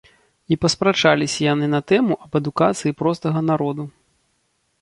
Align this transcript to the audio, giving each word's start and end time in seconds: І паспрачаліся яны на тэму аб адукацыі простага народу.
І 0.53 0.55
паспрачаліся 0.63 1.39
яны 1.53 1.69
на 1.75 1.81
тэму 1.91 2.13
аб 2.25 2.31
адукацыі 2.39 2.97
простага 3.03 3.39
народу. 3.51 3.83